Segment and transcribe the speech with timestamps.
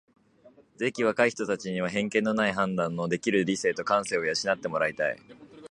[0.77, 5.19] ぜひ若い人たちには偏見のない判断のできる理性と感性を養って貰いたい。